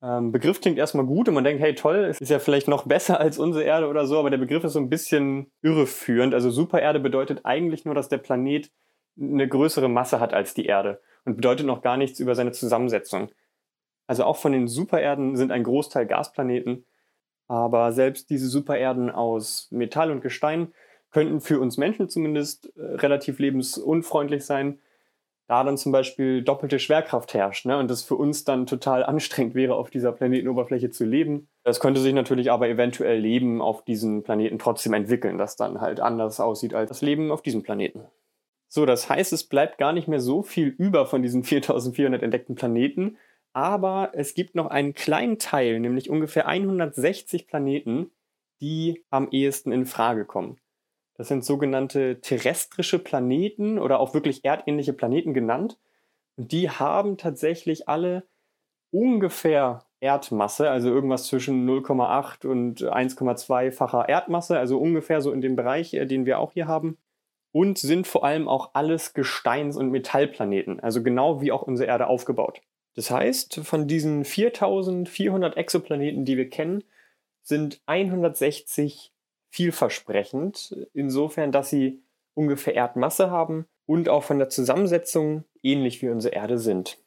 Ähm, 0.01 0.31
Begriff 0.31 0.61
klingt 0.61 0.77
erstmal 0.77 1.05
gut 1.05 1.27
und 1.27 1.33
man 1.33 1.43
denkt, 1.43 1.61
hey 1.61 1.75
toll, 1.75 2.05
es 2.05 2.19
ist 2.19 2.29
ja 2.29 2.39
vielleicht 2.39 2.67
noch 2.67 2.85
besser 2.85 3.19
als 3.19 3.39
unsere 3.39 3.63
Erde 3.63 3.87
oder 3.87 4.05
so, 4.05 4.19
aber 4.19 4.29
der 4.29 4.37
Begriff 4.37 4.63
ist 4.63 4.73
so 4.73 4.79
ein 4.79 4.89
bisschen 4.89 5.51
irreführend. 5.61 6.33
Also 6.33 6.49
Supererde 6.49 6.99
bedeutet 6.99 7.41
eigentlich 7.43 7.85
nur, 7.85 7.95
dass 7.95 8.09
der 8.09 8.17
Planet 8.17 8.71
eine 9.19 9.47
größere 9.47 9.89
Masse 9.89 10.19
hat 10.19 10.33
als 10.33 10.53
die 10.53 10.65
Erde 10.65 11.01
und 11.25 11.35
bedeutet 11.35 11.65
noch 11.65 11.81
gar 11.81 11.97
nichts 11.97 12.19
über 12.19 12.35
seine 12.35 12.51
Zusammensetzung. 12.51 13.29
Also 14.07 14.23
auch 14.23 14.37
von 14.37 14.51
den 14.51 14.67
Supererden 14.67 15.35
sind 15.35 15.51
ein 15.51 15.63
Großteil 15.63 16.05
Gasplaneten, 16.05 16.85
aber 17.47 17.91
selbst 17.91 18.29
diese 18.29 18.47
Supererden 18.47 19.09
aus 19.09 19.67
Metall 19.71 20.11
und 20.11 20.21
Gestein 20.21 20.73
könnten 21.11 21.41
für 21.41 21.59
uns 21.59 21.77
Menschen 21.77 22.09
zumindest 22.09 22.71
äh, 22.75 22.81
relativ 22.81 23.39
lebensunfreundlich 23.39 24.45
sein 24.45 24.79
da 25.47 25.63
dann 25.63 25.77
zum 25.77 25.91
Beispiel 25.91 26.41
doppelte 26.41 26.79
Schwerkraft 26.79 27.33
herrscht 27.33 27.65
ne, 27.65 27.77
und 27.77 27.89
das 27.89 28.03
für 28.03 28.15
uns 28.15 28.43
dann 28.43 28.65
total 28.65 29.03
anstrengend 29.03 29.53
wäre, 29.53 29.75
auf 29.75 29.89
dieser 29.89 30.11
Planetenoberfläche 30.11 30.89
zu 30.89 31.05
leben. 31.05 31.49
Das 31.63 31.79
könnte 31.79 32.01
sich 32.01 32.13
natürlich 32.13 32.51
aber 32.51 32.67
eventuell 32.67 33.19
Leben 33.19 33.61
auf 33.61 33.83
diesem 33.83 34.23
Planeten 34.23 34.57
trotzdem 34.57 34.93
entwickeln, 34.93 35.37
das 35.37 35.55
dann 35.55 35.81
halt 35.81 35.99
anders 35.99 36.39
aussieht 36.39 36.73
als 36.73 36.89
das 36.89 37.01
Leben 37.01 37.31
auf 37.31 37.41
diesem 37.41 37.61
Planeten. 37.61 38.05
So, 38.75 38.85
das 38.85 39.07
heißt, 39.09 39.31
es 39.31 39.45
bleibt 39.45 39.77
gar 39.77 39.93
nicht 39.93 40.09
mehr 40.09 40.19
so 40.19 40.43
viel 40.43 40.67
über 40.67 41.05
von 41.05 41.21
diesen 41.21 41.43
4400 41.45 42.21
entdeckten 42.21 42.55
Planeten, 42.55 43.15
aber 43.53 44.11
es 44.11 44.33
gibt 44.33 44.53
noch 44.53 44.67
einen 44.67 44.93
kleinen 44.93 45.39
Teil, 45.39 45.79
nämlich 45.79 46.09
ungefähr 46.09 46.45
160 46.45 47.47
Planeten, 47.47 48.11
die 48.59 49.05
am 49.11 49.29
ehesten 49.31 49.71
in 49.71 49.85
Frage 49.85 50.25
kommen. 50.25 50.57
Das 51.13 51.29
sind 51.29 51.45
sogenannte 51.45 52.19
terrestrische 52.19 52.99
Planeten 52.99 53.79
oder 53.79 54.01
auch 54.01 54.13
wirklich 54.13 54.43
erdähnliche 54.43 54.91
Planeten 54.91 55.33
genannt. 55.33 55.79
Und 56.35 56.51
die 56.51 56.69
haben 56.69 57.15
tatsächlich 57.15 57.87
alle 57.87 58.27
ungefähr 58.91 59.85
Erdmasse, 60.01 60.69
also 60.69 60.89
irgendwas 60.89 61.27
zwischen 61.27 61.65
0,8 61.65 62.45
und 62.45 62.81
1,2-facher 62.81 64.09
Erdmasse, 64.09 64.59
also 64.59 64.77
ungefähr 64.79 65.21
so 65.21 65.31
in 65.31 65.39
dem 65.39 65.55
Bereich, 65.55 65.93
äh, 65.93 66.05
den 66.05 66.25
wir 66.25 66.39
auch 66.39 66.51
hier 66.51 66.67
haben. 66.67 66.97
Und 67.55 67.77
sind 67.77 68.05
vor 68.05 68.25
allem 68.25 68.49
auch 68.49 68.71
alles 68.73 69.13
Gesteins- 69.13 69.77
und 69.77 69.89
Metallplaneten, 69.89 70.81
also 70.81 71.01
genau 71.01 71.39
wie 71.39 71.53
auch 71.53 71.61
unsere 71.61 71.87
Erde 71.87 72.07
aufgebaut. 72.07 72.59
Das 72.95 73.11
heißt, 73.11 73.61
von 73.63 73.87
diesen 73.87 74.25
4400 74.25 75.55
Exoplaneten, 75.55 76.25
die 76.25 76.35
wir 76.35 76.49
kennen, 76.49 76.83
sind 77.43 77.79
160 77.85 79.13
vielversprechend, 79.51 80.75
insofern, 80.91 81.53
dass 81.53 81.69
sie 81.69 82.01
ungefähr 82.33 82.75
Erdmasse 82.75 83.31
haben 83.31 83.67
und 83.85 84.09
auch 84.09 84.23
von 84.23 84.37
der 84.37 84.49
Zusammensetzung 84.49 85.45
ähnlich 85.63 86.01
wie 86.01 86.09
unsere 86.09 86.35
Erde 86.35 86.57
sind. 86.57 86.97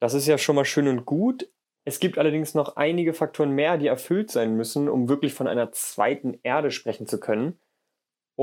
Das 0.00 0.14
ist 0.14 0.26
ja 0.26 0.36
schon 0.36 0.56
mal 0.56 0.64
schön 0.64 0.88
und 0.88 1.06
gut. 1.06 1.48
Es 1.84 2.00
gibt 2.00 2.18
allerdings 2.18 2.54
noch 2.54 2.74
einige 2.74 3.14
Faktoren 3.14 3.52
mehr, 3.52 3.78
die 3.78 3.86
erfüllt 3.86 4.32
sein 4.32 4.56
müssen, 4.56 4.88
um 4.88 5.08
wirklich 5.08 5.32
von 5.32 5.46
einer 5.46 5.70
zweiten 5.70 6.40
Erde 6.42 6.72
sprechen 6.72 7.06
zu 7.06 7.20
können. 7.20 7.56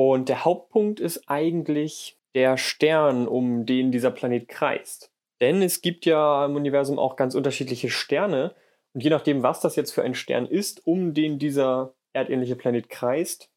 Und 0.01 0.29
der 0.29 0.45
Hauptpunkt 0.45 1.01
ist 1.01 1.25
eigentlich 1.27 2.17
der 2.33 2.55
Stern, 2.55 3.27
um 3.27 3.65
den 3.65 3.91
dieser 3.91 4.11
Planet 4.11 4.47
kreist. 4.47 5.11
Denn 5.41 5.61
es 5.61 5.81
gibt 5.81 6.05
ja 6.05 6.45
im 6.45 6.55
Universum 6.55 6.97
auch 6.97 7.17
ganz 7.17 7.35
unterschiedliche 7.35 7.89
Sterne. 7.89 8.55
Und 8.93 9.03
je 9.03 9.09
nachdem, 9.09 9.43
was 9.43 9.59
das 9.59 9.75
jetzt 9.75 9.91
für 9.91 10.01
ein 10.01 10.15
Stern 10.15 10.45
ist, 10.45 10.87
um 10.87 11.13
den 11.13 11.37
dieser 11.37 11.95
erdähnliche 12.13 12.55
Planet 12.55 12.87
kreist, 12.87 13.51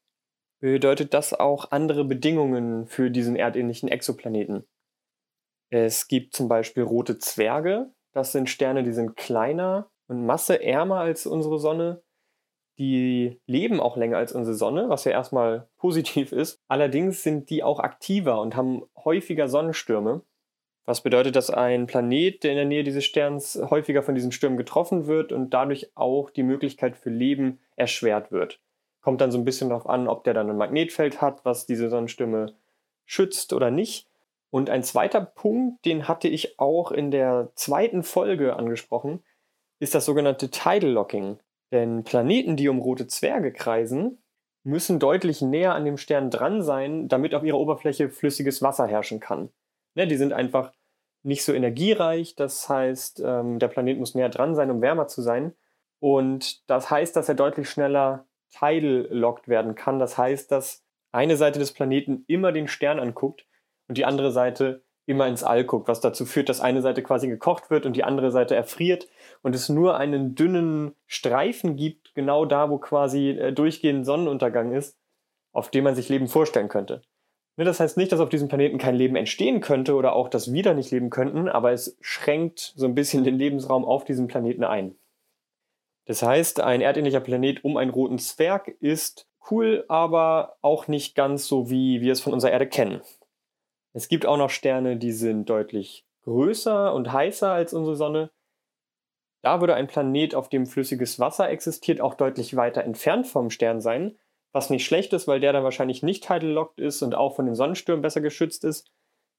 bedeutet 0.59 1.13
das 1.13 1.33
auch 1.33 1.71
andere 1.71 2.03
Bedingungen 2.03 2.87
für 2.87 3.09
diesen 3.09 3.37
erdähnlichen 3.37 3.87
Exoplaneten. 3.87 4.65
Es 5.69 6.09
gibt 6.09 6.35
zum 6.35 6.49
Beispiel 6.49 6.83
rote 6.83 7.19
Zwerge. 7.19 7.93
Das 8.11 8.33
sind 8.33 8.49
Sterne, 8.49 8.83
die 8.83 8.91
sind 8.91 9.15
kleiner 9.15 9.89
und 10.09 10.25
masseärmer 10.25 10.97
als 10.97 11.25
unsere 11.25 11.57
Sonne. 11.57 12.02
Die 12.79 13.39
leben 13.45 13.79
auch 13.79 13.97
länger 13.97 14.17
als 14.17 14.33
unsere 14.33 14.55
Sonne, 14.55 14.89
was 14.89 15.03
ja 15.05 15.11
erstmal 15.11 15.67
positiv 15.77 16.31
ist. 16.31 16.59
Allerdings 16.67 17.23
sind 17.23 17.49
die 17.49 17.63
auch 17.63 17.79
aktiver 17.79 18.41
und 18.41 18.55
haben 18.55 18.83
häufiger 19.03 19.47
Sonnenstürme. 19.47 20.21
Was 20.85 21.01
bedeutet, 21.01 21.35
dass 21.35 21.49
ein 21.49 21.87
Planet, 21.87 22.43
der 22.43 22.51
in 22.51 22.57
der 22.57 22.65
Nähe 22.65 22.83
dieses 22.83 23.05
Sterns 23.05 23.61
häufiger 23.69 24.03
von 24.03 24.15
diesen 24.15 24.33
Stürmen 24.33 24.57
getroffen 24.57 25.07
wird 25.07 25.31
und 25.31 25.51
dadurch 25.51 25.91
auch 25.95 26.29
die 26.29 26.43
Möglichkeit 26.43 26.97
für 26.97 27.09
Leben 27.09 27.59
erschwert 27.77 28.31
wird. 28.31 28.59
Kommt 29.01 29.21
dann 29.21 29.31
so 29.31 29.37
ein 29.37 29.45
bisschen 29.45 29.69
darauf 29.69 29.87
an, 29.87 30.07
ob 30.07 30.23
der 30.23 30.33
dann 30.33 30.49
ein 30.49 30.57
Magnetfeld 30.57 31.21
hat, 31.21 31.45
was 31.45 31.65
diese 31.65 31.89
Sonnenstürme 31.89 32.53
schützt 33.05 33.53
oder 33.53 33.71
nicht. 33.71 34.07
Und 34.49 34.69
ein 34.69 34.83
zweiter 34.83 35.21
Punkt, 35.21 35.85
den 35.85 36.07
hatte 36.07 36.27
ich 36.27 36.59
auch 36.59 36.91
in 36.91 37.11
der 37.11 37.51
zweiten 37.55 38.03
Folge 38.03 38.55
angesprochen, 38.55 39.23
ist 39.79 39.95
das 39.95 40.05
sogenannte 40.05 40.49
Tidal 40.49 40.91
Locking. 40.91 41.39
Denn 41.73 42.03
Planeten, 42.03 42.55
die 42.55 42.69
um 42.69 42.79
rote 42.79 43.07
Zwerge 43.07 43.51
kreisen, 43.51 44.23
müssen 44.63 44.99
deutlich 44.99 45.41
näher 45.41 45.73
an 45.73 45.85
dem 45.85 45.97
Stern 45.97 46.29
dran 46.29 46.61
sein, 46.61 47.09
damit 47.09 47.33
auf 47.33 47.43
ihrer 47.43 47.57
Oberfläche 47.57 48.09
flüssiges 48.09 48.61
Wasser 48.61 48.87
herrschen 48.87 49.19
kann. 49.19 49.49
Ne, 49.95 50.07
die 50.07 50.15
sind 50.15 50.33
einfach 50.33 50.71
nicht 51.23 51.43
so 51.43 51.51
energiereich, 51.51 52.35
das 52.35 52.69
heißt, 52.69 53.23
ähm, 53.25 53.57
der 53.57 53.69
Planet 53.69 53.97
muss 53.97 54.13
näher 54.13 54.29
dran 54.29 54.55
sein, 54.55 54.69
um 54.69 54.81
wärmer 54.81 55.07
zu 55.07 55.21
sein. 55.21 55.53
Und 55.99 56.69
das 56.69 56.91
heißt, 56.91 57.15
dass 57.15 57.27
er 57.27 57.35
deutlich 57.35 57.69
schneller 57.69 58.27
tidal-lockt 58.51 59.47
werden 59.47 59.73
kann. 59.73 59.97
Das 59.97 60.17
heißt, 60.17 60.51
dass 60.51 60.83
eine 61.11 61.37
Seite 61.37 61.57
des 61.57 61.73
Planeten 61.73 62.23
immer 62.27 62.51
den 62.51 62.67
Stern 62.67 62.99
anguckt 62.99 63.47
und 63.87 63.97
die 63.97 64.05
andere 64.05 64.31
Seite 64.31 64.82
immer 65.05 65.27
ins 65.27 65.43
All 65.43 65.63
guckt, 65.63 65.87
was 65.87 65.99
dazu 65.99 66.25
führt, 66.25 66.49
dass 66.49 66.61
eine 66.61 66.81
Seite 66.81 67.03
quasi 67.03 67.27
gekocht 67.27 67.69
wird 67.69 67.85
und 67.85 67.95
die 67.95 68.03
andere 68.03 68.31
Seite 68.31 68.55
erfriert 68.55 69.07
und 69.41 69.53
es 69.53 69.69
nur 69.69 69.97
einen 69.97 70.35
dünnen 70.35 70.95
Streifen 71.07 71.75
gibt, 71.75 72.13
genau 72.15 72.45
da, 72.45 72.69
wo 72.69 72.77
quasi 72.77 73.31
äh, 73.31 73.51
durchgehend 73.51 74.05
Sonnenuntergang 74.05 74.71
ist, 74.71 74.97
auf 75.51 75.69
dem 75.69 75.83
man 75.83 75.95
sich 75.95 76.09
Leben 76.09 76.27
vorstellen 76.27 76.69
könnte. 76.69 77.01
Ne, 77.57 77.65
das 77.65 77.79
heißt 77.79 77.97
nicht, 77.97 78.11
dass 78.11 78.19
auf 78.19 78.29
diesem 78.29 78.47
Planeten 78.47 78.77
kein 78.77 78.95
Leben 78.95 79.15
entstehen 79.15 79.61
könnte 79.61 79.95
oder 79.95 80.13
auch, 80.13 80.27
dass 80.29 80.51
wir 80.51 80.63
da 80.63 80.73
nicht 80.73 80.91
leben 80.91 81.09
könnten, 81.09 81.49
aber 81.49 81.71
es 81.71 81.97
schränkt 82.01 82.73
so 82.75 82.85
ein 82.87 82.95
bisschen 82.95 83.23
den 83.23 83.37
Lebensraum 83.37 83.85
auf 83.85 84.05
diesem 84.05 84.27
Planeten 84.27 84.63
ein. 84.63 84.95
Das 86.05 86.23
heißt, 86.23 86.59
ein 86.61 86.81
erdähnlicher 86.81 87.21
Planet 87.21 87.63
um 87.63 87.77
einen 87.77 87.91
roten 87.91 88.19
Zwerg 88.19 88.69
ist 88.79 89.27
cool, 89.51 89.85
aber 89.87 90.57
auch 90.61 90.87
nicht 90.87 91.15
ganz 91.15 91.47
so, 91.47 91.69
wie 91.69 92.01
wir 92.01 92.11
es 92.11 92.21
von 92.21 92.33
unserer 92.33 92.51
Erde 92.51 92.67
kennen. 92.67 93.01
Es 93.93 94.07
gibt 94.07 94.25
auch 94.25 94.37
noch 94.37 94.49
Sterne, 94.49 94.97
die 94.97 95.11
sind 95.11 95.49
deutlich 95.49 96.05
größer 96.23 96.93
und 96.93 97.11
heißer 97.11 97.51
als 97.51 97.73
unsere 97.73 97.95
Sonne. 97.95 98.31
Da 99.43 99.59
würde 99.59 99.75
ein 99.75 99.87
Planet, 99.87 100.35
auf 100.35 100.49
dem 100.49 100.65
flüssiges 100.65 101.19
Wasser 101.19 101.49
existiert, 101.49 102.01
auch 102.01 102.15
deutlich 102.15 102.55
weiter 102.55 102.83
entfernt 102.83 103.27
vom 103.27 103.49
Stern 103.49 103.81
sein, 103.81 104.17
was 104.51 104.69
nicht 104.69 104.85
schlecht 104.85 105.13
ist, 105.13 105.27
weil 105.27 105.39
der 105.39 105.53
dann 105.53 105.63
wahrscheinlich 105.63 106.01
nicht 106.01 106.23
tidal-locked 106.23 106.79
ist 106.79 107.01
und 107.01 107.13
auch 107.13 107.35
von 107.35 107.45
den 107.45 107.55
Sonnenstürmen 107.55 108.01
besser 108.01 108.21
geschützt 108.21 108.63
ist. 108.63 108.91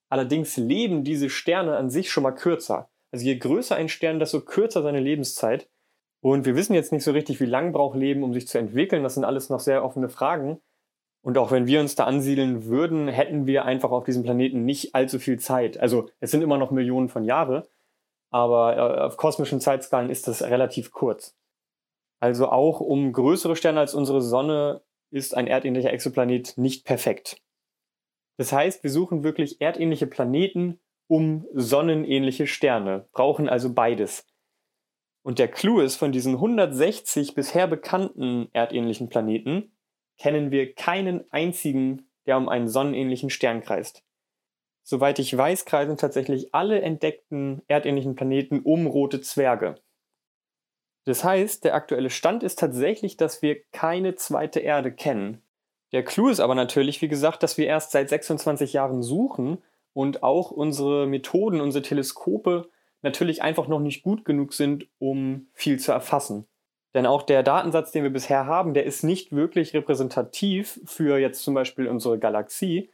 Allerdings 0.09 0.57
leben 0.57 1.05
diese 1.05 1.31
Sterne 1.31 1.77
an 1.77 1.91
sich 1.91 2.11
schon 2.11 2.23
mal 2.23 2.33
kürzer. 2.33 2.91
Also 3.11 3.25
je 3.25 3.39
größer 3.39 3.77
ein 3.77 3.89
Stern, 3.89 4.19
desto 4.19 4.41
kürzer 4.41 4.83
seine 4.83 5.01
Lebenszeit. 5.01 5.69
Und 6.21 6.45
wir 6.45 6.57
wissen 6.57 6.75
jetzt 6.75 6.93
nicht 6.93 7.05
so 7.05 7.13
richtig, 7.13 7.41
wie 7.41 7.47
lang 7.47 7.73
braucht 7.73 7.97
Leben, 7.97 8.23
um 8.23 8.35
sich 8.35 8.47
zu 8.47 8.59
entwickeln. 8.59 9.03
Das 9.03 9.15
sind 9.15 9.25
alles 9.25 9.51
noch 9.51 9.61
sehr 9.61 9.85
offene 9.85 10.09
Fragen. 10.09 10.61
Und 11.25 11.39
auch 11.39 11.51
wenn 11.51 11.67
wir 11.67 11.81
uns 11.81 11.95
da 11.95 12.05
ansiedeln 12.05 12.67
würden, 12.67 13.09
hätten 13.09 13.47
wir 13.47 13.65
einfach 13.65 13.91
auf 13.91 14.05
diesem 14.05 14.25
Planeten 14.25 14.67
nicht 14.67 14.95
allzu 14.95 15.19
viel 15.19 15.39
Zeit. 15.39 15.81
Also 15.81 16.11
es 16.21 16.31
sind 16.31 16.43
immer 16.43 16.59
noch 16.59 16.71
Millionen 16.71 17.09
von 17.09 17.25
Jahre, 17.25 17.67
aber 18.31 18.77
äh, 18.77 19.01
auf 19.01 19.17
kosmischen 19.17 19.59
Zeitskalen 19.59 20.11
ist 20.11 20.29
das 20.29 20.43
relativ 20.43 20.93
kurz. 20.93 21.35
Also 22.21 22.51
auch 22.51 22.81
um 22.81 23.11
größere 23.15 23.57
Sterne 23.57 23.81
als 23.81 23.95
unsere 23.95 24.21
Sonne 24.21 24.83
ist 25.11 25.35
ein 25.35 25.47
erdähnlicher 25.47 25.95
Exoplanet 25.95 26.59
nicht 26.59 26.85
perfekt. 26.85 27.41
Das 28.37 28.53
heißt, 28.53 28.83
wir 28.83 28.91
suchen 28.91 29.25
wirklich 29.25 29.63
erdähnliche 29.63 30.07
Planeten 30.07 30.79
um 31.07 31.47
sonnenähnliche 31.55 32.47
Sterne, 32.47 33.09
brauchen 33.13 33.49
also 33.49 33.73
beides. 33.73 34.27
Und 35.23 35.39
der 35.39 35.49
Clou 35.49 35.81
ist, 35.81 35.97
von 35.97 36.13
diesen 36.13 36.35
160 36.35 37.35
bisher 37.35 37.67
bekannten 37.67 38.51
erdähnlichen 38.53 39.09
Planeten 39.09 39.74
kennen 40.19 40.51
wir 40.51 40.75
keinen 40.75 41.31
einzigen, 41.33 42.09
der 42.27 42.37
um 42.37 42.49
einen 42.49 42.69
sonnenähnlichen 42.69 43.31
Stern 43.31 43.61
kreist. 43.61 44.03
Soweit 44.83 45.19
ich 45.19 45.37
weiß, 45.37 45.65
kreisen 45.65 45.97
tatsächlich 45.97 46.55
alle 46.55 46.83
entdeckten 46.83 47.63
erdähnlichen 47.69 48.15
Planeten 48.15 48.61
um 48.61 48.87
rote 48.87 49.21
Zwerge. 49.21 49.77
Das 51.07 51.25
heißt, 51.25 51.65
der 51.65 51.75
aktuelle 51.75 52.11
Stand 52.11 52.43
ist 52.43 52.59
tatsächlich, 52.59 53.17
dass 53.17 53.43
wir 53.43 53.63
keine 53.73 54.15
zweite 54.15 54.61
Erde 54.61 54.93
kennen. 54.93 55.43
Der 55.93 56.05
Clou 56.05 56.29
ist 56.29 56.41
aber 56.41 56.55
natürlich, 56.55 57.03
wie 57.03 57.09
gesagt, 57.09 57.43
dass 57.43 57.57
wir 57.57 57.67
erst 57.67 57.93
seit 57.93 58.09
26 58.09 58.73
Jahren 58.73 59.03
suchen 59.03 59.63
und 59.93 60.23
auch 60.23 60.51
unsere 60.51 61.07
Methoden, 61.07 61.61
unsere 61.61 61.83
Teleskope 61.83 62.69
natürlich 63.03 63.43
einfach 63.43 63.69
noch 63.69 63.81
nicht 63.81 64.03
gut 64.03 64.25
genug 64.25 64.55
sind, 64.55 64.89
um 64.99 65.49
viel 65.53 65.79
zu 65.79 65.93
erfassen. 65.93 66.47
Denn 66.95 67.07
auch 67.07 67.23
der 67.23 67.43
Datensatz, 67.43 67.91
den 67.91 68.05
wir 68.05 68.11
bisher 68.11 68.47
haben, 68.47 68.73
der 68.73 68.85
ist 68.85 69.03
nicht 69.03 69.33
wirklich 69.33 69.75
repräsentativ 69.75 70.81
für 70.85 71.19
jetzt 71.19 71.43
zum 71.43 71.55
Beispiel 71.55 71.89
unsere 71.89 72.19
Galaxie. 72.19 72.91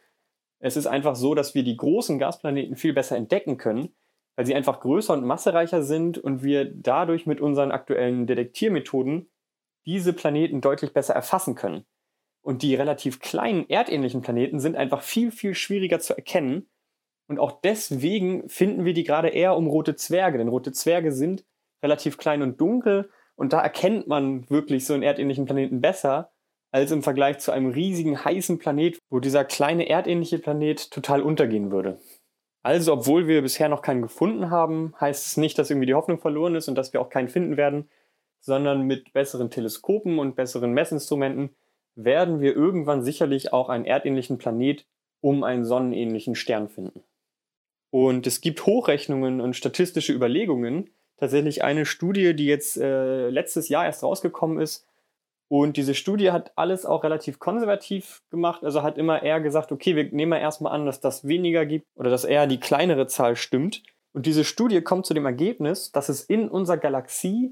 Es 0.58 0.76
ist 0.76 0.86
einfach 0.86 1.16
so, 1.16 1.34
dass 1.34 1.54
wir 1.54 1.62
die 1.62 1.76
großen 1.76 2.18
Gasplaneten 2.18 2.76
viel 2.76 2.94
besser 2.94 3.16
entdecken 3.16 3.58
können, 3.58 3.94
weil 4.36 4.46
sie 4.46 4.54
einfach 4.54 4.80
größer 4.80 5.12
und 5.12 5.24
massereicher 5.24 5.82
sind 5.82 6.16
und 6.16 6.42
wir 6.42 6.64
dadurch 6.64 7.26
mit 7.26 7.42
unseren 7.42 7.72
aktuellen 7.72 8.26
Detektiermethoden 8.26 9.30
diese 9.84 10.14
Planeten 10.14 10.62
deutlich 10.62 10.94
besser 10.94 11.14
erfassen 11.14 11.54
können. 11.54 11.84
Und 12.42 12.62
die 12.62 12.74
relativ 12.74 13.20
kleinen 13.20 13.68
erdähnlichen 13.68 14.22
Planeten 14.22 14.60
sind 14.60 14.76
einfach 14.76 15.02
viel, 15.02 15.30
viel 15.30 15.54
schwieriger 15.54 16.00
zu 16.00 16.16
erkennen. 16.16 16.70
Und 17.26 17.38
auch 17.38 17.60
deswegen 17.60 18.48
finden 18.48 18.86
wir 18.86 18.94
die 18.94 19.04
gerade 19.04 19.28
eher 19.28 19.56
um 19.56 19.66
rote 19.66 19.94
Zwerge, 19.94 20.38
denn 20.38 20.48
rote 20.48 20.72
Zwerge 20.72 21.12
sind 21.12 21.44
relativ 21.82 22.16
klein 22.16 22.42
und 22.42 22.60
dunkel 22.60 23.10
und 23.40 23.54
da 23.54 23.62
erkennt 23.62 24.06
man 24.06 24.48
wirklich 24.50 24.84
so 24.84 24.92
einen 24.92 25.02
erdähnlichen 25.02 25.46
Planeten 25.46 25.80
besser 25.80 26.30
als 26.72 26.90
im 26.90 27.02
Vergleich 27.02 27.38
zu 27.38 27.52
einem 27.52 27.70
riesigen 27.70 28.22
heißen 28.22 28.58
Planet, 28.58 28.98
wo 29.08 29.18
dieser 29.18 29.46
kleine 29.46 29.88
erdähnliche 29.88 30.38
Planet 30.38 30.90
total 30.90 31.22
untergehen 31.22 31.72
würde. 31.72 31.98
Also, 32.62 32.92
obwohl 32.92 33.28
wir 33.28 33.40
bisher 33.40 33.70
noch 33.70 33.80
keinen 33.80 34.02
gefunden 34.02 34.50
haben, 34.50 34.92
heißt 35.00 35.26
es 35.26 35.36
nicht, 35.38 35.58
dass 35.58 35.70
irgendwie 35.70 35.86
die 35.86 35.94
Hoffnung 35.94 36.20
verloren 36.20 36.54
ist 36.54 36.68
und 36.68 36.74
dass 36.74 36.92
wir 36.92 37.00
auch 37.00 37.08
keinen 37.08 37.30
finden 37.30 37.56
werden, 37.56 37.88
sondern 38.40 38.82
mit 38.82 39.14
besseren 39.14 39.48
Teleskopen 39.48 40.18
und 40.18 40.36
besseren 40.36 40.74
Messinstrumenten 40.74 41.56
werden 41.94 42.42
wir 42.42 42.54
irgendwann 42.54 43.02
sicherlich 43.02 43.54
auch 43.54 43.70
einen 43.70 43.86
erdähnlichen 43.86 44.36
Planet 44.36 44.86
um 45.22 45.44
einen 45.44 45.64
sonnenähnlichen 45.64 46.34
Stern 46.34 46.68
finden. 46.68 47.04
Und 47.88 48.26
es 48.26 48.42
gibt 48.42 48.66
Hochrechnungen 48.66 49.40
und 49.40 49.56
statistische 49.56 50.12
Überlegungen, 50.12 50.90
tatsächlich 51.20 51.62
eine 51.62 51.86
Studie, 51.86 52.34
die 52.34 52.46
jetzt 52.46 52.76
äh, 52.76 53.28
letztes 53.28 53.68
Jahr 53.68 53.84
erst 53.84 54.02
rausgekommen 54.02 54.58
ist, 54.60 54.86
und 55.52 55.76
diese 55.76 55.94
Studie 55.94 56.30
hat 56.30 56.52
alles 56.54 56.86
auch 56.86 57.02
relativ 57.02 57.40
konservativ 57.40 58.22
gemacht. 58.30 58.62
Also 58.62 58.84
hat 58.84 58.96
immer 58.98 59.24
eher 59.24 59.40
gesagt, 59.40 59.72
okay, 59.72 59.96
wir 59.96 60.04
nehmen 60.12 60.38
erstmal 60.38 60.72
an, 60.72 60.86
dass 60.86 61.00
das 61.00 61.26
weniger 61.26 61.66
gibt 61.66 61.86
oder 61.96 62.08
dass 62.08 62.24
eher 62.24 62.46
die 62.46 62.60
kleinere 62.60 63.08
Zahl 63.08 63.34
stimmt. 63.34 63.82
Und 64.12 64.26
diese 64.26 64.44
Studie 64.44 64.80
kommt 64.80 65.06
zu 65.06 65.14
dem 65.14 65.26
Ergebnis, 65.26 65.90
dass 65.90 66.08
es 66.08 66.22
in 66.22 66.48
unserer 66.48 66.76
Galaxie 66.76 67.50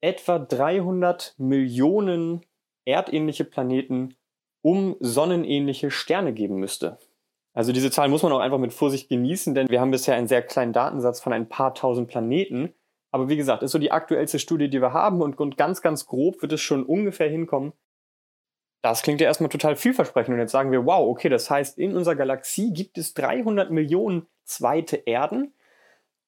etwa 0.00 0.38
300 0.38 1.34
Millionen 1.38 2.46
erdähnliche 2.84 3.44
Planeten 3.44 4.14
um 4.62 4.94
sonnenähnliche 5.00 5.90
Sterne 5.90 6.32
geben 6.32 6.56
müsste. 6.56 6.98
Also 7.52 7.72
diese 7.72 7.90
Zahl 7.90 8.08
muss 8.08 8.22
man 8.22 8.30
auch 8.30 8.38
einfach 8.38 8.58
mit 8.58 8.72
Vorsicht 8.72 9.08
genießen, 9.08 9.56
denn 9.56 9.68
wir 9.68 9.80
haben 9.80 9.90
bisher 9.90 10.14
einen 10.14 10.28
sehr 10.28 10.42
kleinen 10.42 10.72
Datensatz 10.72 11.20
von 11.20 11.32
ein 11.32 11.48
paar 11.48 11.74
tausend 11.74 12.06
Planeten. 12.06 12.72
Aber 13.10 13.28
wie 13.28 13.36
gesagt, 13.36 13.62
ist 13.62 13.72
so 13.72 13.78
die 13.78 13.92
aktuellste 13.92 14.38
Studie, 14.38 14.70
die 14.70 14.80
wir 14.80 14.92
haben 14.92 15.20
und 15.20 15.56
ganz, 15.56 15.82
ganz 15.82 16.06
grob 16.06 16.42
wird 16.42 16.52
es 16.52 16.60
schon 16.60 16.84
ungefähr 16.84 17.28
hinkommen. 17.28 17.72
Das 18.82 19.02
klingt 19.02 19.20
ja 19.20 19.26
erstmal 19.26 19.50
total 19.50 19.76
vielversprechend 19.76 20.32
und 20.34 20.40
jetzt 20.40 20.52
sagen 20.52 20.72
wir, 20.72 20.86
wow, 20.86 21.08
okay, 21.08 21.28
das 21.28 21.50
heißt, 21.50 21.78
in 21.78 21.96
unserer 21.96 22.14
Galaxie 22.14 22.72
gibt 22.72 22.96
es 22.96 23.12
300 23.14 23.70
Millionen 23.70 24.26
zweite 24.44 24.96
Erden 24.96 25.52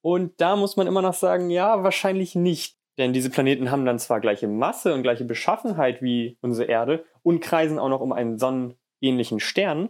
und 0.03 0.41
da 0.41 0.57
muss 0.57 0.77
man 0.77 0.87
immer 0.87 1.01
noch 1.01 1.15
sagen, 1.15 1.49
ja, 1.49 1.83
wahrscheinlich 1.83 2.35
nicht. 2.35 2.77
Denn 2.99 3.13
diese 3.13 3.31
Planeten 3.31 3.71
haben 3.71 3.87
dann 3.87 3.99
zwar 3.99 4.21
gleiche 4.21 4.49
Masse 4.49 4.93
und 4.93 5.03
gleiche 5.03 5.25
Beschaffenheit 5.25 6.03
wie 6.03 6.37
unsere 6.43 6.69
Erde 6.69 7.05
und 7.23 7.41
kreisen 7.41 7.79
auch 7.79 7.89
noch 7.89 8.01
um 8.01 8.13
einen 8.13 8.39
sonnenähnlichen 8.39 9.41
Stern. 9.41 9.89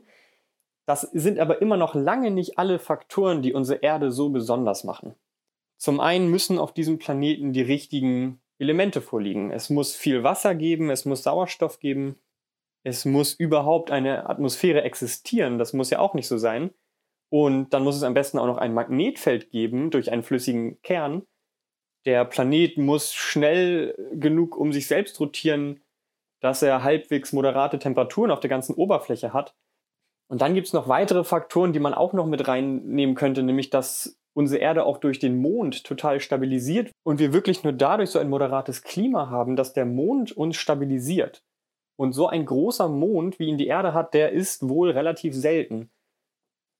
Das 0.86 1.00
sind 1.00 1.40
aber 1.40 1.60
immer 1.62 1.76
noch 1.76 1.94
lange 1.94 2.30
nicht 2.30 2.58
alle 2.58 2.78
Faktoren, 2.78 3.42
die 3.42 3.54
unsere 3.54 3.80
Erde 3.80 4.12
so 4.12 4.28
besonders 4.30 4.84
machen. 4.84 5.14
Zum 5.82 5.98
einen 5.98 6.30
müssen 6.30 6.60
auf 6.60 6.72
diesem 6.72 7.00
Planeten 7.00 7.52
die 7.52 7.60
richtigen 7.60 8.40
Elemente 8.56 9.00
vorliegen. 9.00 9.50
Es 9.50 9.68
muss 9.68 9.96
viel 9.96 10.22
Wasser 10.22 10.54
geben, 10.54 10.90
es 10.90 11.06
muss 11.06 11.24
Sauerstoff 11.24 11.80
geben, 11.80 12.20
es 12.84 13.04
muss 13.04 13.34
überhaupt 13.34 13.90
eine 13.90 14.30
Atmosphäre 14.30 14.82
existieren. 14.82 15.58
Das 15.58 15.72
muss 15.72 15.90
ja 15.90 15.98
auch 15.98 16.14
nicht 16.14 16.28
so 16.28 16.38
sein. 16.38 16.70
Und 17.30 17.70
dann 17.74 17.82
muss 17.82 17.96
es 17.96 18.04
am 18.04 18.14
besten 18.14 18.38
auch 18.38 18.46
noch 18.46 18.58
ein 18.58 18.74
Magnetfeld 18.74 19.50
geben 19.50 19.90
durch 19.90 20.12
einen 20.12 20.22
flüssigen 20.22 20.80
Kern. 20.82 21.26
Der 22.04 22.26
Planet 22.26 22.78
muss 22.78 23.12
schnell 23.12 23.96
genug 24.12 24.56
um 24.56 24.72
sich 24.72 24.86
selbst 24.86 25.18
rotieren, 25.18 25.82
dass 26.38 26.62
er 26.62 26.84
halbwegs 26.84 27.32
moderate 27.32 27.80
Temperaturen 27.80 28.30
auf 28.30 28.38
der 28.38 28.50
ganzen 28.50 28.76
Oberfläche 28.76 29.32
hat. 29.32 29.56
Und 30.28 30.42
dann 30.42 30.54
gibt 30.54 30.68
es 30.68 30.74
noch 30.74 30.86
weitere 30.86 31.24
Faktoren, 31.24 31.72
die 31.72 31.80
man 31.80 31.92
auch 31.92 32.12
noch 32.12 32.26
mit 32.26 32.46
reinnehmen 32.46 33.16
könnte, 33.16 33.42
nämlich 33.42 33.68
dass 33.68 34.21
unsere 34.34 34.60
Erde 34.60 34.84
auch 34.84 34.98
durch 34.98 35.18
den 35.18 35.36
Mond 35.36 35.84
total 35.84 36.20
stabilisiert 36.20 36.90
und 37.04 37.18
wir 37.18 37.32
wirklich 37.32 37.64
nur 37.64 37.72
dadurch 37.72 38.10
so 38.10 38.18
ein 38.18 38.30
moderates 38.30 38.82
Klima 38.82 39.28
haben, 39.28 39.56
dass 39.56 39.72
der 39.72 39.84
Mond 39.84 40.32
uns 40.32 40.56
stabilisiert. 40.56 41.42
Und 41.96 42.12
so 42.12 42.26
ein 42.26 42.46
großer 42.46 42.88
Mond, 42.88 43.38
wie 43.38 43.48
ihn 43.48 43.58
die 43.58 43.66
Erde 43.66 43.94
hat, 43.94 44.14
der 44.14 44.32
ist 44.32 44.68
wohl 44.68 44.90
relativ 44.90 45.34
selten. 45.34 45.90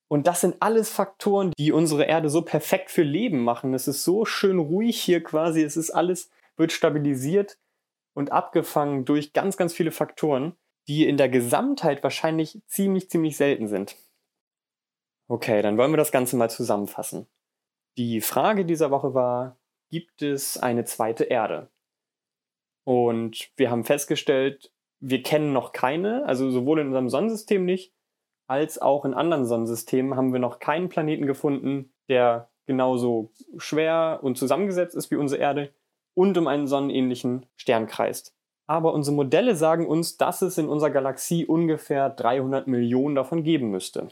Und 0.09 0.27
das 0.27 0.41
sind 0.41 0.57
alles 0.61 0.91
Faktoren, 0.91 1.53
die 1.59 1.73
unsere 1.73 2.05
Erde 2.05 2.29
so 2.29 2.43
perfekt 2.43 2.91
für 2.91 3.03
Leben 3.03 3.45
machen. 3.45 3.73
Es 3.73 3.89
ist 3.89 4.05
so 4.05 4.25
schön 4.25 4.59
ruhig 4.59 5.01
hier 5.01 5.23
quasi. 5.23 5.63
Es 5.63 5.77
ist 5.77 5.91
alles, 5.91 6.31
wird 6.57 6.73
stabilisiert 6.73 7.59
und 8.15 8.33
abgefangen 8.33 9.05
durch 9.05 9.33
ganz, 9.33 9.57
ganz 9.57 9.73
viele 9.73 9.91
Faktoren, 9.91 10.55
die 10.87 11.07
in 11.07 11.17
der 11.17 11.29
Gesamtheit 11.29 12.03
wahrscheinlich 12.03 12.61
ziemlich, 12.67 13.09
ziemlich 13.09 13.37
selten 13.37 13.69
sind. 13.69 13.97
Okay, 15.29 15.63
dann 15.63 15.79
wollen 15.79 15.93
wir 15.93 15.97
das 15.97 16.13
Ganze 16.13 16.37
mal 16.37 16.51
zusammenfassen. 16.51 17.27
Die 17.99 18.21
Frage 18.23 18.65
dieser 18.65 18.91
Woche 18.91 19.13
war, 19.13 19.59
gibt 19.91 20.23
es 20.23 20.57
eine 20.57 20.85
zweite 20.85 21.25
Erde? 21.25 21.71
Und 22.85 23.51
wir 23.57 23.71
haben 23.71 23.85
festgestellt, 23.85 24.73
wir 25.01 25.23
kennen 25.23 25.53
noch 25.53 25.73
keine, 25.73 26.25
also 26.27 26.51
sowohl 26.51 26.81
in 26.81 26.87
unserem 26.87 27.11
Sonnensystem 27.11 27.65
nicht, 27.65 27.93
als 28.47 28.81
auch 28.81 29.05
in 29.05 29.15
anderen 29.15 29.45
Sonnensystemen 29.45 30.17
haben 30.17 30.33
wir 30.33 30.41
noch 30.41 30.59
keinen 30.59 30.89
Planeten 30.89 31.27
gefunden, 31.27 31.93
der 32.09 32.51
genauso 32.67 33.33
schwer 33.59 34.21
und 34.23 34.39
zusammengesetzt 34.39 34.95
ist 34.95 35.11
wie 35.11 35.17
unsere 35.17 35.41
Erde 35.41 35.75
und 36.15 36.37
um 36.39 36.47
einen 36.47 36.67
sonnenähnlichen 36.67 37.47
Stern 37.57 37.87
kreist. 37.87 38.35
Aber 38.67 38.95
unsere 38.95 39.17
Modelle 39.17 39.55
sagen 39.55 39.87
uns, 39.87 40.17
dass 40.17 40.41
es 40.43 40.57
in 40.57 40.69
unserer 40.69 40.91
Galaxie 40.91 41.45
ungefähr 41.45 42.09
300 42.11 42.67
Millionen 42.67 43.15
davon 43.15 43.43
geben 43.43 43.71
müsste. 43.71 44.09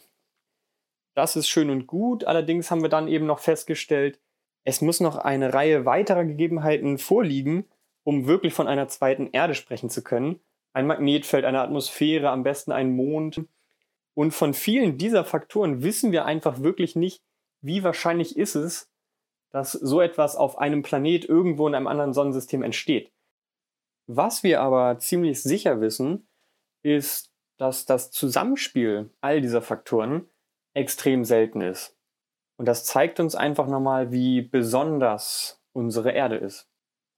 Das 1.14 1.36
ist 1.36 1.48
schön 1.48 1.70
und 1.70 1.86
gut. 1.86 2.24
Allerdings 2.24 2.70
haben 2.70 2.82
wir 2.82 2.88
dann 2.88 3.08
eben 3.08 3.26
noch 3.26 3.40
festgestellt, 3.40 4.20
es 4.64 4.80
muss 4.80 5.00
noch 5.00 5.16
eine 5.16 5.54
Reihe 5.54 5.86
weiterer 5.86 6.24
Gegebenheiten 6.24 6.98
vorliegen, 6.98 7.64
um 8.04 8.26
wirklich 8.26 8.54
von 8.54 8.68
einer 8.68 8.88
zweiten 8.88 9.30
Erde 9.32 9.54
sprechen 9.54 9.90
zu 9.90 10.02
können. 10.02 10.40
Ein 10.72 10.86
Magnetfeld, 10.86 11.44
eine 11.44 11.60
Atmosphäre, 11.60 12.30
am 12.30 12.42
besten 12.42 12.72
ein 12.72 12.94
Mond. 12.94 13.42
Und 14.14 14.32
von 14.32 14.54
vielen 14.54 14.98
dieser 14.98 15.24
Faktoren 15.24 15.82
wissen 15.82 16.12
wir 16.12 16.26
einfach 16.26 16.62
wirklich 16.62 16.94
nicht, 16.94 17.22
wie 17.62 17.82
wahrscheinlich 17.82 18.36
ist 18.36 18.54
es, 18.54 18.90
dass 19.50 19.72
so 19.72 20.00
etwas 20.00 20.36
auf 20.36 20.58
einem 20.58 20.82
Planet 20.82 21.24
irgendwo 21.24 21.66
in 21.66 21.74
einem 21.74 21.86
anderen 21.86 22.12
Sonnensystem 22.12 22.62
entsteht. 22.62 23.12
Was 24.06 24.42
wir 24.42 24.60
aber 24.60 24.98
ziemlich 24.98 25.42
sicher 25.42 25.80
wissen, 25.80 26.28
ist, 26.82 27.32
dass 27.56 27.84
das 27.84 28.10
Zusammenspiel 28.10 29.10
all 29.20 29.40
dieser 29.40 29.62
Faktoren 29.62 30.28
extrem 30.74 31.24
selten 31.24 31.60
ist. 31.60 31.96
Und 32.56 32.66
das 32.66 32.84
zeigt 32.84 33.20
uns 33.20 33.34
einfach 33.34 33.66
nochmal, 33.66 34.12
wie 34.12 34.42
besonders 34.42 35.62
unsere 35.72 36.12
Erde 36.12 36.36
ist. 36.36 36.68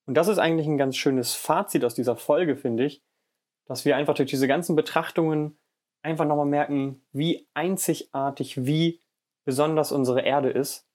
Und 0.07 0.15
das 0.15 0.29
ist 0.29 0.39
eigentlich 0.39 0.67
ein 0.67 0.79
ganz 0.79 0.97
schönes 0.97 1.35
Fazit 1.35 1.85
aus 1.85 1.95
dieser 1.95 2.17
Folge, 2.17 2.57
finde 2.57 2.85
ich, 2.85 3.03
dass 3.67 3.85
wir 3.85 3.97
einfach 3.97 4.15
durch 4.15 4.31
diese 4.31 4.49
ganzen 4.49 4.77
Betrachtungen 4.77 5.59
einfach 6.03 6.27
nochmal 6.27 6.47
merken, 6.47 7.03
wie 7.13 7.49
einzigartig, 7.55 8.65
wie 8.65 9.01
besonders 9.45 9.93
unsere 9.93 10.23
Erde 10.23 10.51
ist. 10.51 10.89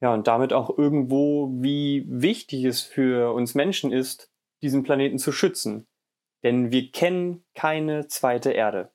Ja, 0.00 0.12
und 0.12 0.26
damit 0.26 0.52
auch 0.52 0.76
irgendwo, 0.76 1.50
wie 1.62 2.04
wichtig 2.08 2.64
es 2.64 2.82
für 2.82 3.32
uns 3.32 3.54
Menschen 3.54 3.92
ist, 3.92 4.30
diesen 4.62 4.82
Planeten 4.82 5.18
zu 5.18 5.32
schützen. 5.32 5.86
Denn 6.42 6.70
wir 6.70 6.90
kennen 6.90 7.44
keine 7.54 8.06
zweite 8.06 8.52
Erde. 8.52 8.90